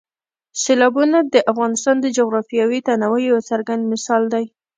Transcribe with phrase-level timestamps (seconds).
[0.61, 4.45] سیلابونه د افغانستان د جغرافیوي تنوع یو څرګند مثال دی.